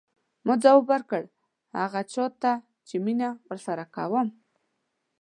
[0.45, 1.23] ما ځواب ورکړ
[1.79, 2.51] هغه چا ته
[2.87, 4.27] چې مینه ورسره کوم.